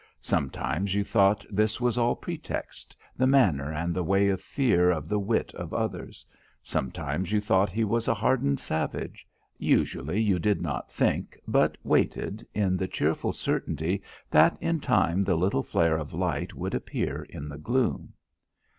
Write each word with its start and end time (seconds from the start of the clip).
Sometimes, 0.19 0.95
you 0.95 1.03
thought 1.03 1.45
this 1.51 1.79
was 1.79 1.95
all 1.95 2.15
pretext, 2.15 2.97
the 3.15 3.27
manner 3.27 3.71
and 3.71 3.93
the 3.93 4.01
way 4.01 4.29
of 4.29 4.41
fear 4.41 4.89
of 4.89 5.07
the 5.07 5.19
wit 5.19 5.53
of 5.53 5.75
others; 5.75 6.25
sometimes 6.63 7.31
you 7.31 7.39
thought 7.39 7.69
he 7.69 7.83
was 7.83 8.07
a 8.07 8.13
hardened 8.15 8.59
savage; 8.59 9.27
usually 9.59 10.19
you 10.19 10.39
did 10.39 10.59
not 10.59 10.89
think 10.89 11.39
but 11.47 11.77
waited 11.83 12.43
in 12.55 12.77
the 12.77 12.87
cheerful 12.87 13.31
certainty 13.31 14.01
that 14.31 14.57
in 14.59 14.79
time 14.79 15.21
the 15.21 15.35
little 15.35 15.61
flare 15.61 15.97
of 15.97 16.13
light 16.15 16.55
would 16.55 16.73
appear 16.73 17.21
in 17.29 17.47
the 17.47 17.59
gloom. 17.59 18.13